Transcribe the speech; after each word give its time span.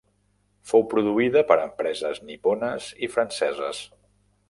Fou 0.71 0.85
produïda 0.93 1.45
per 1.53 1.59
empreses 1.67 2.25
nipones 2.33 2.91
i 3.09 3.15
franceses. 3.19 3.87